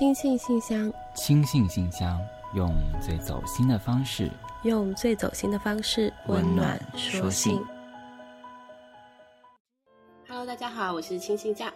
[0.00, 2.18] 亲信信箱，轻信信箱，
[2.54, 2.72] 用
[3.02, 4.30] 最走心的方式，
[4.62, 7.62] 用最走心的方式温暖说信。
[10.26, 11.70] Hello，大家好，我是亲信酱。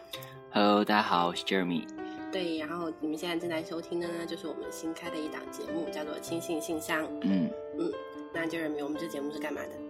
[0.51, 1.87] Hello，大家好，我是 Jeremy。
[2.33, 7.03] 对，然后你们现在正在收听的呢，就是我们新开的一档节目，叫做《亲信信箱》。
[7.21, 7.93] 嗯，嗯，
[8.33, 9.84] 那 Jeremy，我们这节目是干嘛的？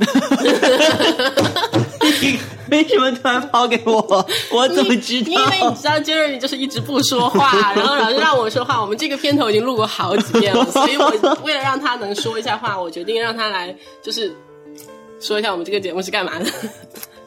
[2.70, 4.26] 为什么突然抛给我？
[4.52, 5.30] 我怎么知道？
[5.30, 8.80] 因为你知道 Jeremy 就是一直不说话，然后老是让我说话。
[8.80, 11.10] 我们这个片头已经录过好几遍了，所以我
[11.44, 14.32] 为了让他能说一下话，我决定让他来，就是
[15.20, 16.46] 说一下我们这个节目是干嘛的。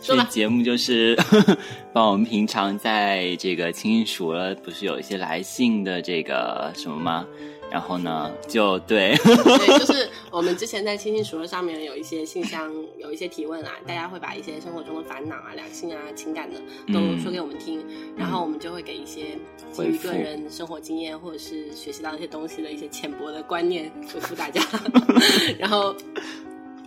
[0.01, 1.17] 说吧，这节目就是
[1.93, 7.25] 帮我们平常在这个清信熟了，不是有一些来信的这个什么吗？
[7.73, 16.61] 然后呢，就对，对，就是我们之前在亲信熟了上面有一些信箱，有一些提问啊，大家会把一些生活中的烦恼啊、两性啊、情感的
[16.93, 17.83] 都说给我们听，
[18.15, 19.39] 然后我们就会给一些
[19.71, 24.61] 基于个人生活经验或者是学习到一些东西的一些浅薄的观念回复大家，
[25.57, 25.95] 然后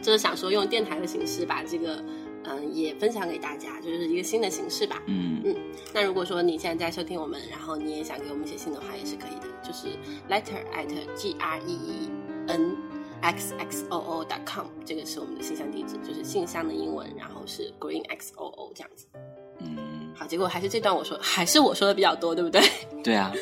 [0.01, 2.01] 就是想说用电台的形式把这个。
[2.48, 5.02] 嗯，也分享给大家，就是一个新的形式吧。
[5.06, 5.55] 嗯嗯，
[5.92, 9.89] 那如果说你现在在收听我们，然后你也想给我们写信的话，也是可以的，就是
[10.28, 12.11] letter at g r e e
[12.48, 12.77] n
[13.22, 19.06] x x o o dot com，这个是我们的信箱地址，就是信箱的英文，然后是 green x o o 这样子。
[19.61, 22.62] 嗯，好，结果还是这段我说，还是我说的比较多，对不对？
[23.02, 23.33] 对啊。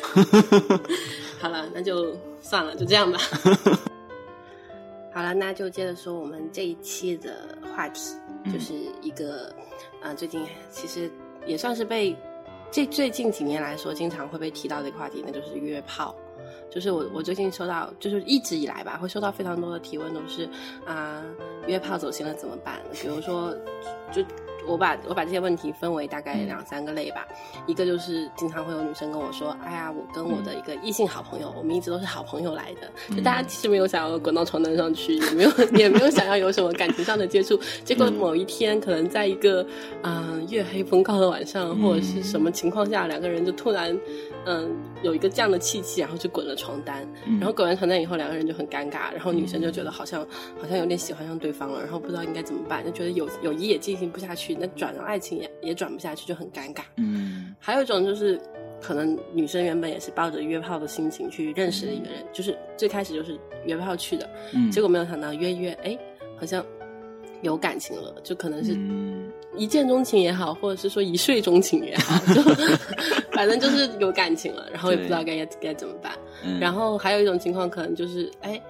[1.39, 3.19] 好了，那就算了，就这样吧。
[5.15, 8.17] 好了，那就接着说我们这一期的话题，
[8.51, 9.47] 就是一个，
[10.01, 11.09] 啊、呃，最近其实
[11.47, 12.13] 也算是被
[12.69, 16.13] 这最近几年来说经常会被提到的一个话题，那就是约炮。
[16.69, 20.43] 就是我我最近收到，就是一直以来吧，会收到非常多的提问，都是
[20.85, 21.23] 啊、呃，
[21.65, 22.81] 约炮走心了怎么办？
[22.91, 23.55] 比如说，
[24.11, 24.21] 就。
[24.67, 27.25] 我把我把这些问题分为大概两三个类吧，
[27.67, 39.65] 一个就是经常会有女生跟我说，哎呀，我跟我的一个异性好朋友，我们一直都是好朋友来的，就大家其实没有想要滚到床单上去，也没有也没有想要有什么感情上的接触，结果某一天可能在一个
[40.03, 43.97] 嗯、呃、月黑风高的晚上，或者是什么情况下，两个人就突然
[44.45, 47.07] 嗯有一个这样的契机，然后就滚了床单，
[47.39, 50.25] 然后滚完床单以后，两个人就很尴尬，然后女生就觉得好像
[50.59, 54.55] 好像有点喜欢上对方了，然后不知道应该怎么办，就觉得友友谊也进行不下去。
[54.55, 56.81] 那转到爱情也也转不下去，就很尴尬。
[56.97, 58.39] 嗯，还有一种就是，
[58.81, 65.97] 可能女生原本也是抱着约炮的心情去认识的一个人，就是最开始就是约炮去的，嗯，结果没有想到约约，哎，
[66.39, 66.63] 好像
[67.41, 72.41] 有感情了，就可能是嗯一见钟情也好，或者是说一睡钟情也好，就
[73.33, 76.11] 反正就是有感情了，然后也不知道该该怎么办。
[76.43, 78.61] 嗯然后还有一种情况，可能就是，哎，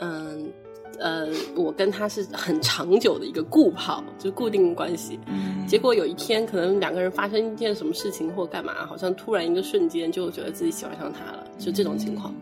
[0.00, 0.52] 嗯。
[1.00, 1.26] 呃，
[1.56, 5.18] 我跟他是很长久的一个固炮，就是固定关系。
[5.26, 12.32] 嗯，结果有一天，可能两个人发生一件什么事情或干嘛，好像突然一个瞬间就觉得自己喜欢上他了，就这种情况。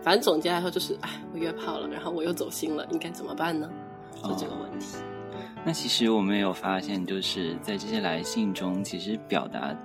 [0.00, 3.68] 反正总结来说就是，哎，我约炮了，然后我又走心了，应该怎么办呢？
[4.22, 4.96] 就这个问题。
[4.96, 5.04] 哦、
[5.64, 9.76] 那其实我们也有发现，就是在这些来信中，其实表达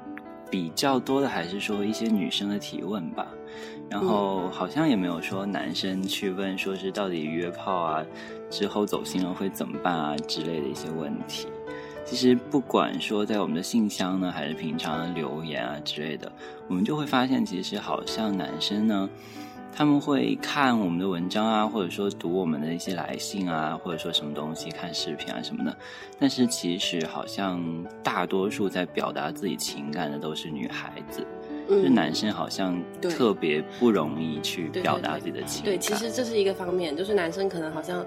[0.50, 3.28] 比较多的还是说一些女生的提问吧。
[3.89, 8.03] 然后好像也没有说男生去问，说是到底约炮啊
[8.50, 11.47] 之后走心了会怎么办啊之类的一些问题。
[12.05, 16.31] 其实不管说在我们的信箱呢，还是平常的留言啊之类的，
[16.67, 19.09] 我们就会发现，其实好像男生呢，
[19.75, 25.75] 他们会看我们的文章啊，或者说读我们的一些来信啊，或者说什么东西看视频啊什么的。
[26.19, 27.61] 但是其实好像
[28.03, 31.25] 大多数在表达自己情感的都是女孩子。
[31.66, 35.73] 就是男生好像特别不容易去表达自己的情感。
[35.73, 38.05] 对，其实这是一个方面，就是男生可能好像，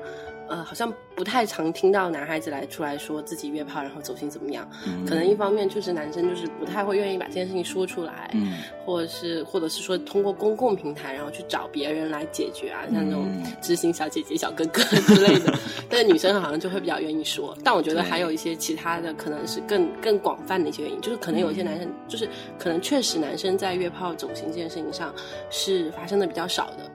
[0.48, 4.68] 呃，好像不太常听到男孩子来出来说自己约炮然后走心怎么样。
[4.86, 15.52] 嗯、可能一方面就是男生就是不太会愿意把这件事情说出来，嗯，或者是或者是说通过公共平台然后去找别人来解决啊，像那种嗯知心小姐姐、小哥哥之类的。
[15.90, 17.56] 但是女生好像就会比较愿意说。
[17.64, 22.28] 但我觉得还有一些其他的，可能是更更广泛的一些原因，就是可能有一些男生，就是
[22.58, 25.12] 可能确实男生在约炮走心这件事情上
[25.50, 26.90] 是发生的比较少的，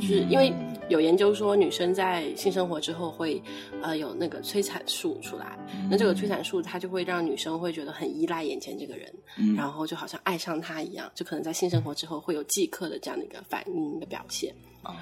[0.00, 0.52] 就是因为
[0.88, 3.42] 有研究说女生在性生活之后会
[3.82, 5.58] 呃有那个催产素出来，
[5.90, 9.54] 那这个催产素它就会让女生会觉得很依赖眼前这个人，嗯。
[9.54, 14.54] 然后就好像爱上他一样，就可能在性生活之后会有即刻的这样的一个反应的表现。
[14.82, 14.94] 啊，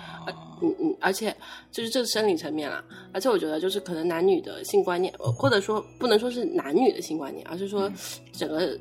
[0.62, 1.36] 嗯嗯，而且
[1.70, 2.82] 就是这是生理层面啦，
[3.12, 7.92] 而且我觉得就是可能男女的性观念，或者说不能说是男女的性观念，而是说
[8.32, 8.78] 整个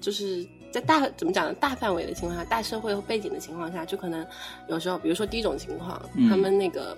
[0.00, 1.54] 就是在大怎么讲呢？
[1.54, 4.26] 大范围的情况下，大社会背景的情况下，就可能
[4.68, 6.94] 有时候，比如说第一种情况，嗯他们那个。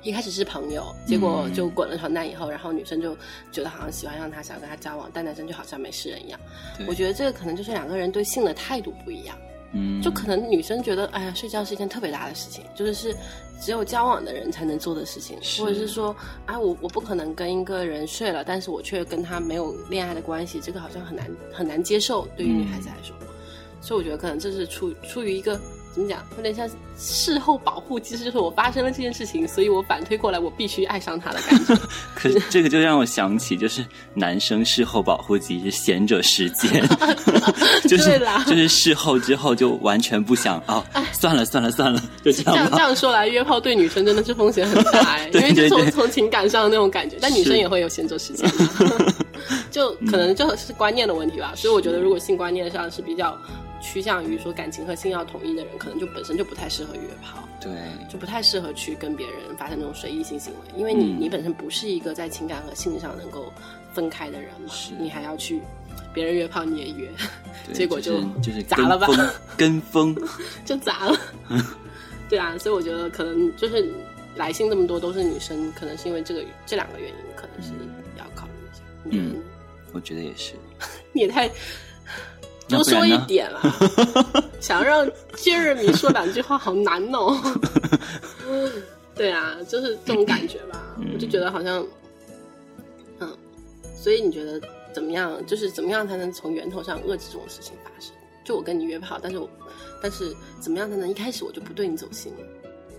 [0.00, 3.16] 一开始是朋友，结果就滚了床单以后，然后女生就
[3.50, 6.38] 觉得好像喜欢上他，想跟他交往，但男生就好像没事人一样。
[6.86, 9.36] 我觉得这个可能就是两个人对性的态度不一样。
[9.72, 13.16] 嗯，就可能女生觉得，哎呀，睡觉是一件特别大的事情，就是是
[13.60, 16.14] 只有交往的人才能做的事情，或者是说，
[16.46, 23.14] 哎，我我不可能跟一个人睡了，但是我却跟他没有恋爱的关系，这个好像很难很难接受，对于女孩子来说。
[23.80, 25.60] 所以我觉得可能这是出出于一个
[25.98, 31.74] 怎么讲，有点像事后保护其实，就是我发生了这件事情，所以我反推过来，我必须爱上他的感觉。
[32.14, 33.84] 可是这个就让我想起，就是
[34.14, 36.86] 男生事后保护机是贤者时间，
[37.88, 48.48] 就是对啦就是事后之后就完全不想哦，算了算了算了，就这这样这样说来，约炮对女生真的是风险很大哎， 因对为就是从从情感上的那种感觉，但女生也会有闲者时间，
[49.70, 51.52] 就可能就是观念的问题吧。
[51.56, 53.36] 所以我觉得，如果性观念上是比较
[53.80, 57.42] 趋向于说感情和性要统一的人，可能就本身就不太适合约炮。
[57.60, 57.72] 对，
[58.08, 63.52] 就不太适合去跟别人发生那种随意性行为，因为你、嗯你本身不是一个在情感和性上能够
[63.92, 65.60] 分开的人嘛，你还要去
[66.14, 67.10] 别人约炮你也约，
[67.74, 69.08] 结果就就是砸了吧
[69.56, 70.16] 跟风
[70.64, 71.18] 就砸了。
[72.30, 73.90] 对啊，所以我觉得可能就是
[74.36, 77.72] 来信这么多都是女生，可能是因为这个这两个原因，可能是
[78.18, 78.82] 要考虑一下。
[79.10, 79.42] 嗯
[79.92, 80.54] 我觉得也是。
[81.12, 81.50] 你也太
[82.68, 83.60] 多说一点了，
[84.60, 87.36] 想让 Jeremy 说两句话好难哦。
[89.14, 91.84] 对啊，就是这种感觉吧，嗯我就觉得好像，
[93.18, 93.36] 嗯，
[94.00, 94.60] 所以你觉得
[94.92, 95.44] 怎么样？
[95.46, 98.12] 就是怎么样才能从源头上遏制这种事情发生？
[98.44, 99.50] 就我跟你约炮，但是我，
[100.00, 102.32] 但是怎么样才能一开始我就不对你走心？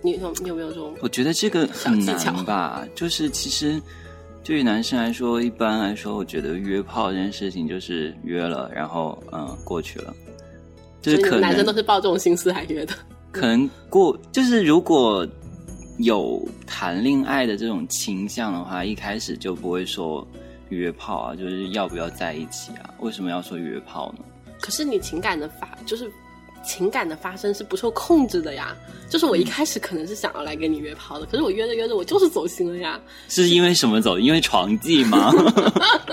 [0.01, 0.93] 你有你有没有这种？
[1.01, 3.81] 我觉得这个很小技巧难吧，就是其实
[4.49, 10.11] 对于男生来说，一般来说，我觉得约炮这件事情就是约了，然后嗯过去了，
[11.03, 12.95] 就是可能男生都是抱这种心思来约的。
[13.31, 15.23] 可能过就是如果
[15.99, 20.27] 有谈恋爱的这种倾向的话，一开始就不会说
[20.69, 22.91] 约炮啊，就是要不要在一起啊？
[23.01, 24.25] 为什么要说约炮呢？
[24.59, 26.11] 可是你情感的法，就是
[26.63, 28.75] 情感的发生是不受控制的呀。
[29.09, 32.99] 就是我一开始可能是想要来跟你约炮的，可是我约着约着我就是走心了呀。
[33.27, 34.19] 是因为什么走？
[34.19, 35.33] 因为床技吗？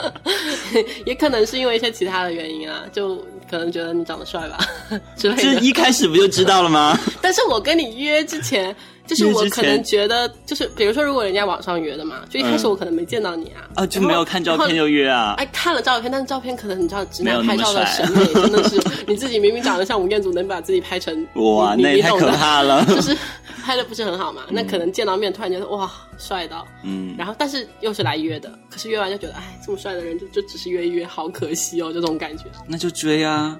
[1.04, 3.16] 也可能是因为一些其他的原因啊，就
[3.50, 4.58] 可能觉得你长得帅吧
[5.16, 5.42] 之类的。
[5.42, 6.98] 这一开始不就知道了吗？
[7.20, 8.74] 但是我跟你约之前，
[9.06, 15.34] 就是我可能觉得，就是比如说，如果人家网上约的嘛，就一开始嗯我可能没见到你啊，啊，就没有看照片就约啊？
[15.38, 22.84] 哎，看了照片，但是照片可能你知道，直男拍照的审美真的是， 你自己明明长得像吴彦祖，能把自己拍成哇，你那也太可怕了。
[22.92, 23.16] 就是
[23.64, 24.42] 拍的不是很好嘛。
[24.50, 32.44] 那可能见到面突然觉得哇帅到，嗯，然后但是又是来约的，可是约完就觉得哎这么帅的人就就只是约一约，好可惜哦，这种感觉。
[32.66, 33.56] 那就追啊，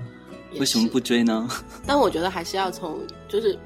[0.58, 1.48] 为什么不追呢？
[1.86, 2.98] 但我觉得还是要从
[3.28, 3.58] 就是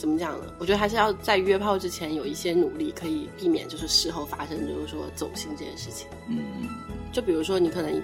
[0.00, 0.46] 怎么讲呢？
[0.58, 6.08] 我觉得还是要在约炮之前有一些努力，可以避免就是事后发生就是说走心这件事情。
[6.26, 6.66] 嗯，
[7.12, 8.02] 就比如说你可能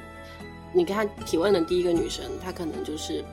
[0.74, 3.24] 你跟他提问的第一个女生，她可能就是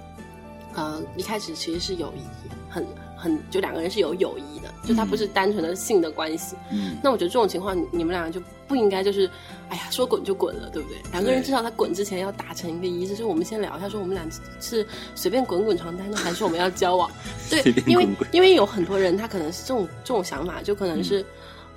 [0.75, 2.21] 呃一开始其实是友谊，
[2.69, 2.87] 很
[3.23, 6.57] 很就两个人是有友谊的，就他不是单纯的性的关系。
[6.69, 9.29] 嗯，那我觉得这种情况，你你们两个就不应该就是，
[9.69, 10.97] 哎呀，说滚就滚了，对不对？
[11.13, 14.27] 两个人至少在滚之前要达成一个一致，就是我们先聊一下，说我们俩
[14.59, 14.85] 是
[15.15, 17.09] 随便滚滚床单呢，还是我们要交往？
[17.49, 21.25] 对 因为因为有很多人他可能是这种这种想法，就可能是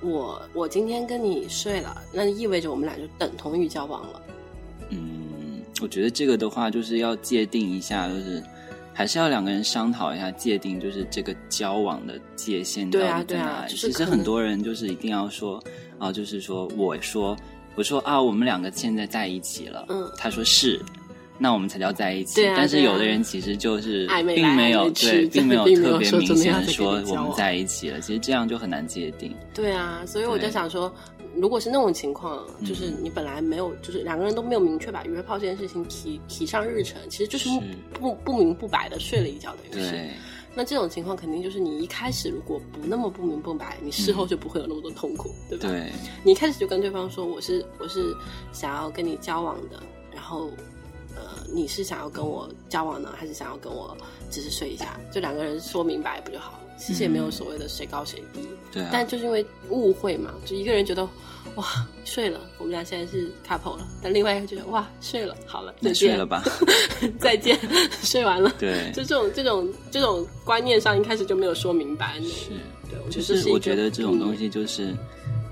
[0.00, 4.22] 我、我今天跟你睡了，那意味着我们俩就等同于交往了。
[4.90, 8.43] 嗯，我觉得这个的话，就是要界定一下，就是
[8.96, 13.26] 还是要两个人商讨一下界定，就是这个交往的界限到底在哪里。
[13.26, 15.62] 对啊就是其实很多人就是一定要说
[15.98, 17.36] 啊，就是说我说
[17.74, 20.81] 我说啊，我们两个现在在一起了，嗯他说是。
[21.38, 29.36] 那我们才叫在一起，但是有的人其实就是并没有对，并没有特别明显的说我们在一起了，其实这样就很难界定。
[29.53, 30.91] 对啊，所以我就想说，
[31.36, 37.60] 如果是那种情况，就是嗯你本来没有，就是两个人都没有明确把约炮这件事情提提上日程，其实就是是。
[38.00, 39.90] 不不明不白的睡了一觉，等于是。
[39.90, 40.10] 对，
[40.55, 45.69] 那这种情况肯定就是你一开始如果不那么不明不白，你事后就不会有那么多痛苦，对吧？
[45.69, 45.93] 对，
[46.24, 48.14] 你一开始就跟对方说我是我是
[48.52, 50.50] 想要跟你交往的，然后
[51.17, 53.96] 呃你是想要跟我交往呢，还是想要跟我
[54.31, 54.99] 只是睡一下？
[55.11, 56.58] 就两个人说明白不就好了？
[56.79, 61.08] 其实也没有所谓的谁高谁低，对啊，但就是因为误会嘛，就一个人觉得
[61.55, 61.65] 哇
[62.05, 66.44] 睡了，我们俩现在是 couple 了，但另外一个觉得哇睡了，好了，再见睡了，吧，
[67.19, 67.58] 再见，
[68.03, 68.53] 睡完了。
[68.58, 72.20] 对，就这种这种这种观念上，一开始就没有说明白。
[72.20, 72.51] 是。
[72.91, 74.94] 对，我就是我觉得这种东嗯西就是，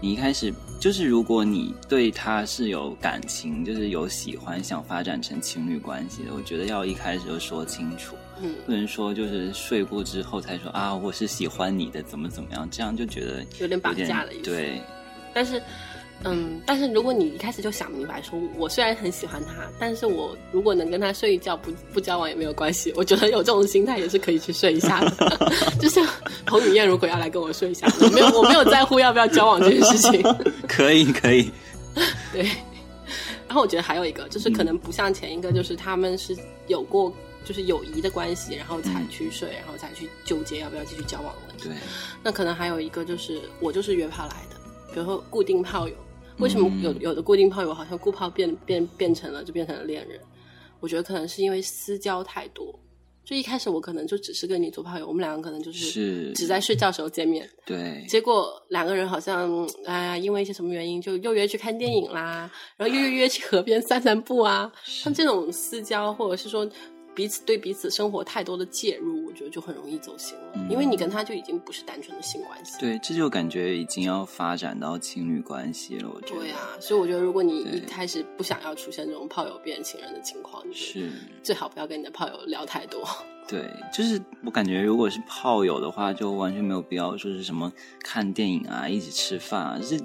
[0.03, 0.53] 你一开始
[0.85, 14.43] 就是如果你对他是有感情，就是有喜欢，想发展成情侣关系的，我觉得要一开始就说清楚，嗯，不能说就是睡过之后才说啊我是喜欢你的，怎么怎么样，这样就觉得有点绑架的意思。
[14.43, 14.79] 对，
[15.33, 15.59] 但是
[16.23, 22.93] 嗯，但是如果你一开始就想明白，说我虽然很喜欢他，但是我如果能跟他睡一觉，不不交往也没有关系。
[22.97, 25.53] 我觉得有这种心态也是可以去睡一下的。
[25.79, 26.07] 就像
[26.47, 30.23] 彭于晏如果要来跟我睡一下，我没有我没有在乎要不要交往这件事情。
[30.67, 31.51] 可 以可以，
[32.33, 32.49] 对。
[33.47, 36.35] 然后我觉得还有一个，就是可能不像前一个，就是他们是
[36.69, 37.13] 有过
[37.45, 41.55] 就是友谊的关系，然后才去睡，然后才去纠结要不要继续交往的。
[41.63, 41.73] 对。
[42.23, 44.57] 那可能还有一个就是我就是约炮来的，
[44.95, 45.95] 比如说固定炮友。
[46.39, 50.21] 为什么有有的固定炮友好像固炮变变变成了就变成了恋人？
[50.81, 52.79] 我觉得可能是因为私交太多。
[53.25, 57.49] 就一开始我可能就只是跟你做炮友，我们两个可能就是只在睡觉时候见面。
[57.65, 58.05] 对。
[58.07, 64.71] 结果两个人好像哎呀，因为一些什么原因，就又约去看电影啦，然后又约约去河边散散步啊。
[64.85, 66.69] 像这种私交，或者是说。
[67.15, 72.77] 彼此对彼此生活太多的介入，我觉得就很容易走心了，因为你跟他就已经不是单纯的性关系。
[72.81, 76.11] 对，这就感觉已经要发展到情侣关系了。
[76.13, 76.41] 我觉得。
[76.41, 81.11] 对啊，所以我觉得如果你一开始不想要出现这种炮友变情人的情况，是
[81.43, 83.07] 最好不要跟你的炮友聊太多。
[83.47, 89.97] 对，就是我感觉如果是炮友的话，就完全没有必要说是什么看电影啊、一起吃饭啊，这。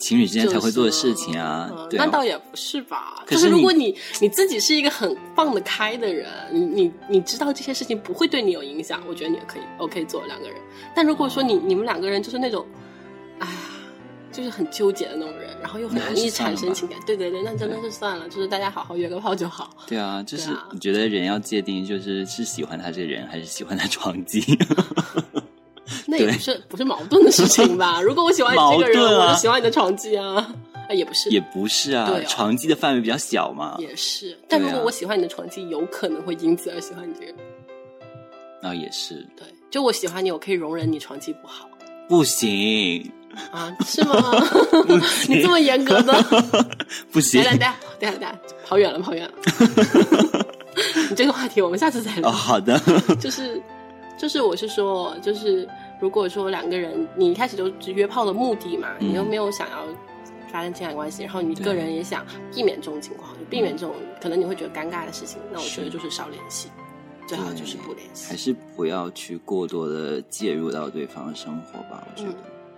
[0.00, 3.22] 情侣之间才会做的事情啊，那倒也不是吧。
[3.26, 10.56] 可是如果你你自己是一个很放得开的人，你你你知道这些事情不会对你有影响，我觉得你也可以 OK 做两个人。
[10.96, 12.66] 但如果说你你们两个人就是那种，
[13.38, 13.52] 哎呀，
[14.32, 19.70] 就是很纠结的那种人，然后又很容易产生情感，对对对，那真的是算了，就是大家好好约个炮就好。
[19.86, 24.40] 对啊，就是你觉得人要界定，就是是喜欢他这个人，还是喜欢他床技？
[26.10, 28.00] 那也不是不是矛盾的事情吧？
[28.02, 30.34] 如果我喜欢你这个人，我就喜欢你的床技啊，
[30.88, 33.76] 啊也不是，也不是啊，对床技的范围比较小嘛。
[33.78, 37.34] 也是，但如果我喜欢你的床技，有可能会因此而喜欢你这个人。
[38.60, 41.68] 那也是，对，就我喜欢你，我可以容忍你床技不好。
[42.08, 43.08] 不行
[43.52, 43.72] 啊？
[43.86, 44.20] 是吗？
[45.28, 46.12] 你这么严格的？
[47.12, 47.42] 不行。
[47.44, 50.46] 等下等下等下，跑远了跑远了。
[51.08, 52.28] 你这个话题我们下次再聊。
[52.28, 52.80] 哦，好的。
[53.20, 53.62] 就是。
[54.18, 55.66] 就是，我是说，就是
[56.00, 59.86] 如果说两个人，你一开始就是约炮的目的嘛，你又没有想要
[60.50, 66.68] 发生情感关系，然后你个人也想避免这种情况，就避免这种可能你会觉得尴尬的事情，那我觉得就是少联系，
[67.26, 72.02] 最好就是不联系，还是不要去过多的介入到对方的生活吧。
[72.10, 72.34] 我觉得，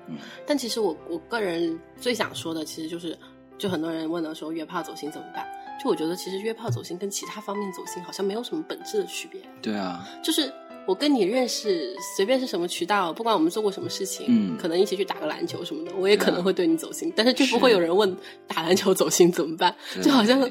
[0.08, 3.16] 嗯，但其实我我个人最想说的，其实就是，
[3.56, 5.46] 就很多人问到说约炮走心怎么办？
[5.82, 9.40] 就我觉得，其实约炮走心跟其他方面走心好像没有什么本质的区别。
[9.62, 10.52] 对啊，就是。
[10.84, 18.16] 我跟你认识，随便是什么渠道，不管我们做过什么事情，嗯，可能一起去打个篮球什么的，我也可能会对你走心，但是就不会有人问
[18.48, 20.48] 打篮球走心怎么办，就好像，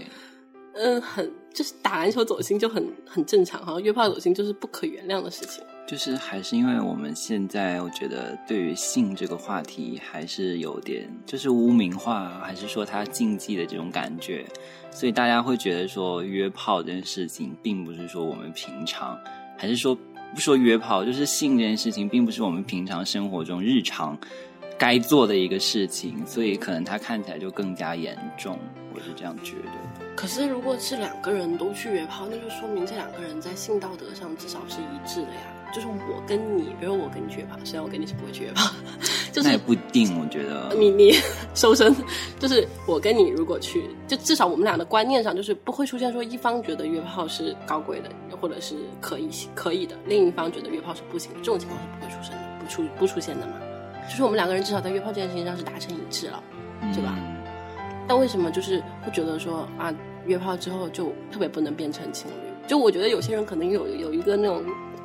[0.73, 5.61] 嗯，很就是打篮球走心就很很正常，好像约炮走心就是不可原谅的事情。
[5.85, 14.45] 就是还是因为我们现在，我觉得对于性这个话题还是有点就是污名化，还是说它禁忌的这种感觉，
[14.91, 19.19] 所以大家会觉得说约炮这件事情，并不是说我们平常，
[19.57, 19.97] 还是说。
[20.33, 24.17] 不说约炮，就是性这件事情，并不是我们平常生活中日常
[24.77, 28.57] 该做的一个事情，所以可能它看起来就更加严重。
[28.93, 30.05] 我是这样觉得。
[30.15, 35.41] 可是，如果是两个人都去约炮，那就说明这两个人在性道德上至少是一致的呀。
[35.73, 38.69] 就是我跟你，比如我跟你约炮，虽然我跟你是不会去约炮，
[39.31, 40.19] 就是那也不一定。
[40.19, 41.13] 我觉得你你
[41.55, 41.95] 收身，
[42.39, 53.53] 就是我跟你如果去，就至少我们俩的观念上，就是不会出现说一方觉得约炮是高贵的，或者是可以可以的，另一方觉得约炮是不行的，这种情况是不会出生的，不出不出现的嘛。
[54.09, 56.43] 就是我们两个人至少在约炮这件事情上是达成一致了，
[56.93, 57.17] 对吧？
[58.07, 59.93] 但为什么就是会觉得说啊，
[60.25, 62.67] 约炮之后就特别不能变成情侣？
[62.67, 64.63] 就我觉得有些人可能有有一个那种。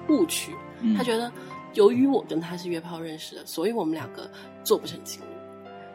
[0.09, 0.53] 误区，
[0.97, 1.31] 他觉得
[1.75, 4.31] 由于我跟他是约炮认识的，所以我们两个
[4.65, 5.27] 做不成情侣。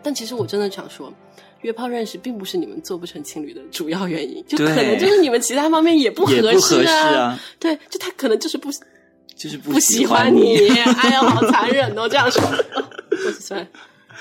[0.04, 1.14] 但其实我真的想说，
[1.62, 7.40] 约炮认识并不是你们做不成情侣的主要原因，就可能就是你们其他方面也不合适啊。
[7.60, 8.72] 对，就他可能就是不，
[9.36, 10.58] 就是不喜欢你。
[10.98, 12.10] 哎呀，好残忍哦！
[12.10, 12.42] 这样说，
[13.26, 13.68] 我算了，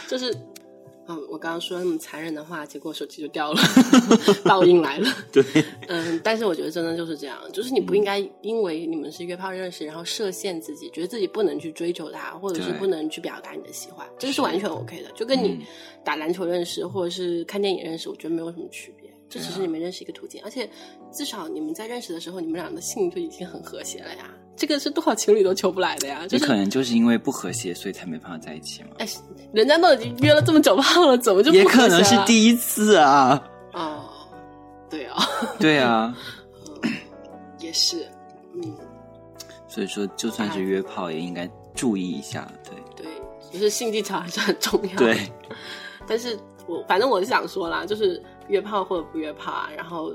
[0.06, 0.34] 就是。
[1.10, 3.60] 嗯，我刚刚说那么残忍的话，结果手机就掉了，
[4.44, 5.08] 报应来了。
[5.32, 5.42] 对，
[5.88, 15.10] 嗯，但是我觉得真的就是这样，就是你不应该因为你们是约炮认识，然后设限自己，觉得自己不能去追求他，或者是不能去表达你的喜欢，这个是完全 OK 的。
[15.12, 15.58] 就跟你
[16.04, 19.10] 打篮球认识，或者是看电影认识，我觉得没有什么区别。
[19.28, 20.68] 这只是你们认识一个途径，而且
[21.12, 24.34] 至少你们在认识的时候，你们俩的性就已经很和谐了呀。
[24.60, 26.26] 这个是多少情侣都求不来的呀！
[26.28, 28.90] 就可能就是因为不和谐，所以才没办法在一起嘛。
[28.98, 29.08] 哎，
[29.54, 33.42] 人家都已经约了这么久炮了，怎么就也可能是第一次啊？
[33.72, 34.04] 哦，
[34.90, 35.16] 对啊，
[35.58, 36.14] 对啊，
[37.58, 38.06] 也是，
[38.54, 38.76] 嗯。
[39.66, 42.46] 所以说，就算是约炮，也应该注意一下。
[42.62, 43.06] 对对，
[43.50, 44.96] 就是性技巧还是很重要。
[44.98, 45.32] 对。
[46.06, 50.12] 但是我反正我是想说啦，就是约炮或者不约炮啊，然后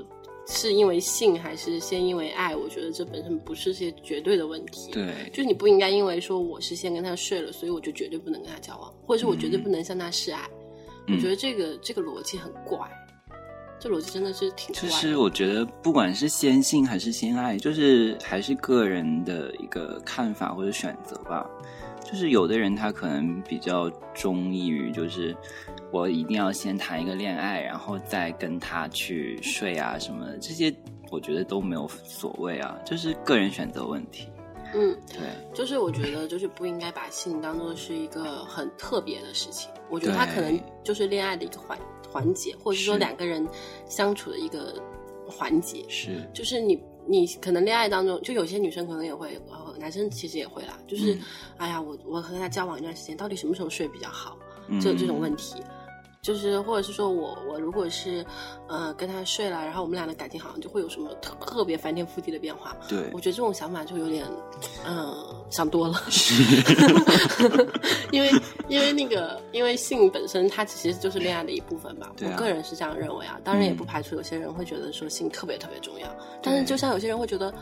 [0.48, 4.90] 是因为性还是先因为爱，我觉得这本身不是些绝对的问题。
[4.92, 10.40] 对，就是你不应该因为说我是先跟他睡了，所以我就绝对不能跟他交往，或者是我绝对不能向他示爱。
[11.08, 12.78] 嗯我觉得这个这个逻辑很怪，
[13.78, 14.94] 这逻辑真的是挺怪就的。
[14.94, 21.48] 是我觉得不管是先性还是先爱，就是还是个人的一个看法或者选择吧。
[22.04, 25.36] 就是有的人他可能比较中意于，就是
[25.92, 30.74] 我一定要先谈一个恋爱，然后再跟他去睡啊什么的，这些
[31.10, 34.28] 我觉得都没有所谓啊，就是个人选择问题。
[34.74, 35.20] 嗯，对，
[35.54, 39.70] 就是我觉得就是不应该把性当做是一个很特别的事情。
[39.88, 41.78] 我觉得它可能就是恋爱的一个环
[42.10, 43.46] 环节，或者是说两个人
[43.88, 44.74] 相处的一个
[45.26, 45.84] 环节。
[45.88, 50.76] 是，就是你你可能恋爱当中，就有些女生可能也会，呃，男生其实也会啦。
[50.88, 51.20] 就是，嗯
[51.58, 54.36] 哎呀，我我和他交往一段时间，到底什么时候睡比较好？
[54.82, 55.62] 这这种问题。
[56.26, 58.26] 就是，或者是说我我如果是，
[58.66, 62.76] 呃，跟他睡了，然后我们俩的感情好像就会有什么特特别翻天覆地的变化。
[62.88, 64.26] 对我，觉得这种想法就有点，
[64.84, 65.14] 嗯、
[65.50, 66.02] 想多了。
[68.10, 68.28] 因为
[68.66, 73.38] 因为那个因为性本身它其实就是恋爱的一部分吧，啊我个人是这样认为啊。
[73.44, 76.08] 当然也嗯不排除有些人会觉得说性特别特别重要，
[76.42, 77.54] 但是就像有些人会觉得，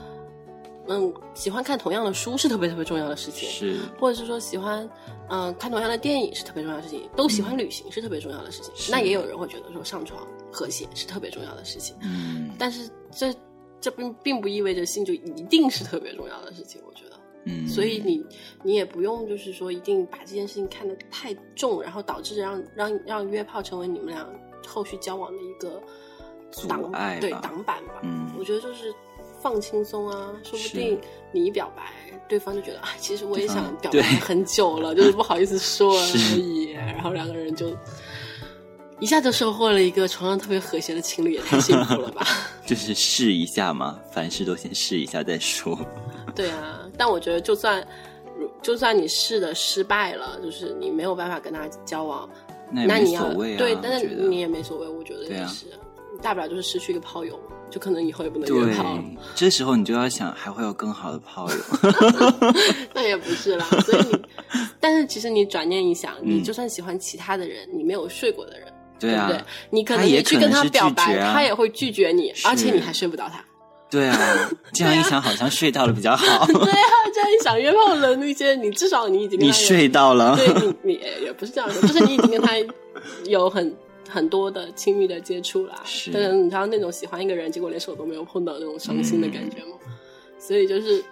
[0.87, 4.89] 嗯，喜欢看同样的书是特别特别重要的事情，是，或者是说喜欢
[5.31, 8.73] 嗯、看同样的电影是特别重要的事情，都喜欢旅行是特别重要的事情。
[8.77, 8.93] 是。
[8.93, 12.51] 那也有人会觉得说上床和谐是特别重要的事情，嗯。
[12.59, 13.35] 但是这
[13.81, 17.19] 这并并不意味着性就一定是特别重要的事情，我觉得。
[17.47, 18.25] 嗯，所以你
[18.63, 24.27] 你也不用就是说一定把这件事情看得太重，然后导致让让让约炮成为你们俩
[24.67, 25.83] 后续交往的一个
[26.51, 28.01] 阻挡对碍对挡板吧。
[28.03, 28.31] 嗯。
[28.39, 28.91] 我觉得就是
[29.45, 30.99] 放轻松啊，说不定
[31.31, 31.83] 你一表白，
[32.27, 36.71] 对方就觉得啊，其实我也想表白很久了，就是不好意思说而是已。
[36.71, 37.77] 然后两个人就
[39.01, 42.27] 一下就收获了一个床上特别和谐的情侣，也太幸福了吧。
[42.65, 45.79] 就是试一下嘛，凡事都先试一下再说。
[46.35, 47.87] 对啊，但我觉得就算
[48.63, 52.27] 就算你试的失败了，就是你没有办法跟他交往，
[52.71, 55.67] 那你要对，但是你也没所谓，我觉得对啊也是，
[56.23, 57.39] 大不了就是失去一个炮友，
[57.75, 61.57] 就可能以后也不能约炮了，，这时候你就要想，还会有更好的炮友。
[62.95, 63.67] 那也不是啦。
[63.85, 64.23] 所以你，
[64.79, 68.69] 但是其实你转念一想，你嗯就算喜欢其他的人，你没有睡过的人，
[69.01, 69.47] 对啊，对不对？
[69.71, 73.45] 你可能也去跟他表白，他也会拒绝你，而且你还睡不到他。
[73.91, 74.17] 对啊，
[74.73, 76.47] 这样一想好像睡到了比较好。
[76.47, 82.53] 对啊，这样一想，约炮的那些，你至少你已经你睡到了，对你，你也也不是这样说，就是你已经跟他
[83.25, 83.75] 有很
[84.15, 85.83] 很多的亲密的接触啦。
[85.85, 89.77] 是但是你知道那种喜欢一个人，结果连手都没有碰到那种伤心的感觉吗？
[90.39, 91.05] 所以就是，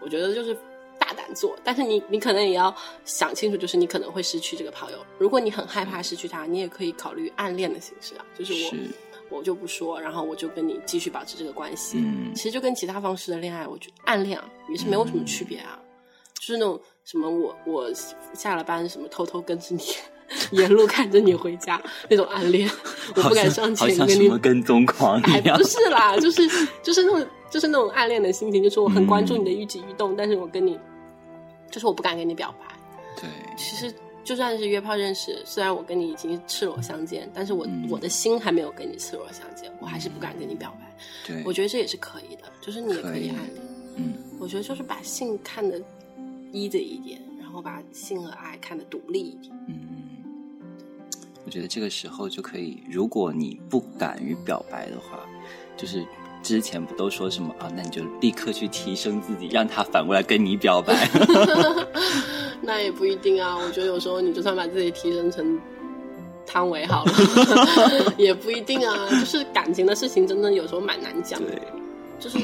[0.00, 0.56] 我觉得就是
[0.98, 4.98] 大胆做，但是你你可能也要想清楚，就是你可能会失去这个朋友。
[5.18, 8.76] 如果你很害怕失去他，你也可以考虑暗恋的形式啊，就是我是
[9.30, 11.98] 我就不说，然后我就跟你继续保持这个关系。
[11.98, 15.78] 嗯其实就跟其他方式的恋爱，我觉得暗恋啊也是没有什么区别啊，
[16.40, 17.90] 就是那种什么我我
[18.32, 19.82] 下了班什么偷偷跟着你，
[20.52, 22.68] 沿路看着你回家那种暗恋，
[23.14, 25.64] 我不敢上前跟你么跟踪狂哎一，样不。
[25.64, 26.46] 是啦，就是
[26.82, 30.78] 就是那种就是那种暗恋的心情，就是我很关注你的一举一动，但是我跟你，
[31.70, 32.74] 就是我不敢跟你表白。
[33.20, 40.86] 对，其实就算是约炮认识，虽然我跟你已经赤裸相见，但是我、嗯我的心还没有跟你赤裸相见，我还是不敢跟你表白。
[41.26, 43.54] 对，我觉得这也是可以的，就是你也可可以以暗恋。
[43.96, 45.80] 嗯，我觉得就是把性看得
[46.52, 49.52] easy 一点，然后把性和爱看得独立一点。
[49.66, 49.87] 嗯，
[51.48, 55.26] 我觉得这个时候就可以，如果你不敢于表白的话，
[55.78, 56.04] 就是
[56.42, 57.72] 之前不都说什么啊？
[57.74, 61.08] 那你就立刻去提升自己，让他反过来跟你表白。
[62.60, 65.58] 那也不一定啊，我觉得有时候你就算把自己提升成
[66.44, 67.12] 汤唯好了，
[68.18, 69.08] 也不一定啊。
[69.08, 71.62] 就是感情的事情，真的有时候蛮难讲的对，
[72.20, 72.38] 就是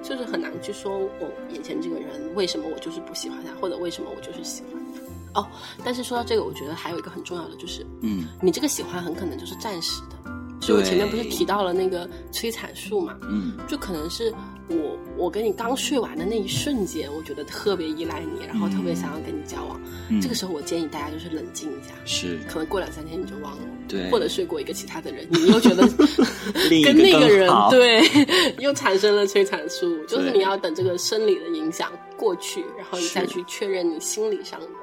[0.00, 5.00] 就是很难去说我眼前这个人为什么我就是不喜欢他，或者为什么我就是喜欢他。
[5.34, 5.46] 哦，
[5.84, 10.16] 但是说到这个，我觉得还有一个很重要的就是，嗯你这个喜欢很可能就是暂时的。
[10.60, 14.32] 就我前面不是提到了那个催产素嘛，嗯，就可能是
[14.70, 19.78] 我我跟你刚睡完的那一瞬间，我觉得特别依赖你，然后特别想要跟你交往。
[20.08, 25.86] 嗯这个时候我建议大家就是冷静一下，是可能过两三天你就忘了，对，或者睡过一个其他的人，你又觉得
[26.82, 28.02] 跟那个人对
[28.58, 34.74] 又产生了催产素，就是你要等这个生理的影响过去，然后你再去确认你心理上的对，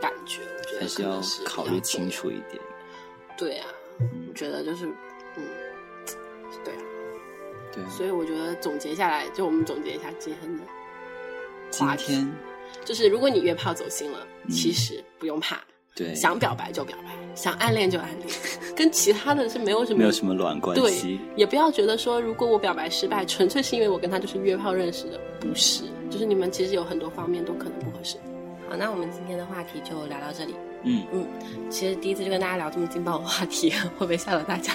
[0.00, 0.40] 感觉。
[0.58, 2.10] 我觉得还是要考虑清。
[2.10, 2.60] 楚一点。
[3.36, 3.66] 对啊，
[4.28, 4.86] 我觉得就是
[5.36, 5.44] 嗯，
[6.64, 6.80] 对啊。
[7.72, 10.64] 对，所以我觉得总结下来，就我们总结一下今天的
[11.70, 12.32] 今话题天
[12.84, 15.60] 就是如果你约炮走心了，嗯其实不用怕，
[15.94, 18.28] 对想表白就表白，想暗恋就暗恋，
[18.74, 28.16] 跟其他的是没有什么没有什么卵关对系。，也不要觉得说，如果我表白失败，纯粹是因为我跟他就是约炮认识的，不是，就是你们其实有很多方面都可能不合适。
[28.68, 30.54] 好，那我们今天的话题就聊到这里。
[30.84, 31.26] 嗯嗯，
[31.70, 34.74] 其实第一次就跟大家聊这么劲爆的话题，会不会吓到大家？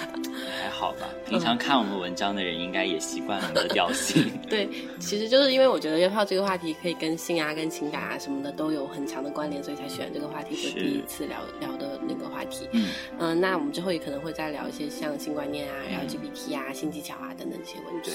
[0.62, 1.08] 还好吧。
[1.26, 4.32] 平常看我们文章的人应该也习惯我们的调性。
[4.50, 4.68] 对，
[5.00, 12.68] 其实就是因为我觉得约炮这个话题可以跟性啊、跟情感啊什么的都有很强的关联，所以才选这个话题做是第一次聊聊的那个话题。
[12.72, 12.90] 嗯
[13.20, 18.12] 嗯、那我们之后也可能会再聊一些像性观念啊、LGBT 啊、性技巧啊等等这些问题。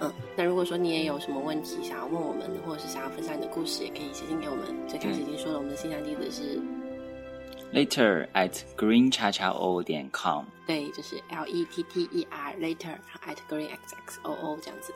[0.00, 4.64] 嗯，那如果说你也有什么问题想要问我们，或者是想要分享你的故事，也可以写信给我们。
[4.88, 6.60] 最开始已经说了，我们的信箱地址是，
[7.72, 10.44] Later at green 叉叉 o 点 com。
[10.66, 14.92] 对，就是 L E T T E R later at green x x o o 这样子。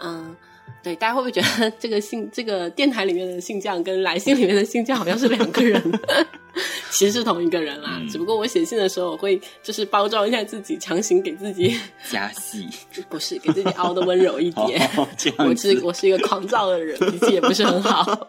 [0.00, 0.36] 嗯
[0.82, 5.82] 对，大家会不会觉得这个信这个电台里面的信将跟来信里面的信将好像是两个人？
[6.90, 11.76] 其实是同一个人啦，嗯只不过我写信的时候，我会就是包装一下自己，强行给自己
[12.10, 12.68] 加戏。
[13.10, 14.80] 不是给自己凹的温柔一点。
[14.96, 15.06] 哦，
[15.38, 15.78] 我是。
[15.82, 18.28] 我是一个狂躁的人，脾气也不是很好，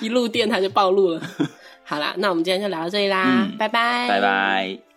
[0.00, 1.20] 一录电台就暴露了。
[1.92, 4.91] 好啦，那我们今天就聊到这里啦，嗯拜拜，拜拜。